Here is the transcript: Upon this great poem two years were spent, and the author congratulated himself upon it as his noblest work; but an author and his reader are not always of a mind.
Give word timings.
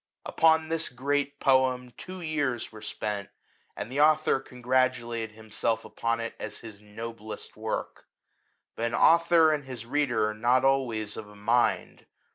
Upon 0.25 0.69
this 0.69 0.89
great 0.89 1.39
poem 1.39 1.91
two 1.95 2.21
years 2.21 2.71
were 2.71 2.81
spent, 2.81 3.29
and 3.75 3.91
the 3.91 4.01
author 4.01 4.39
congratulated 4.39 5.33
himself 5.35 5.85
upon 5.85 6.19
it 6.19 6.33
as 6.39 6.57
his 6.57 6.81
noblest 6.81 7.55
work; 7.55 8.07
but 8.75 8.85
an 8.87 8.95
author 8.95 9.51
and 9.51 9.63
his 9.65 9.85
reader 9.85 10.27
are 10.27 10.33
not 10.33 10.65
always 10.65 11.17
of 11.17 11.29
a 11.29 11.35
mind. 11.35 12.07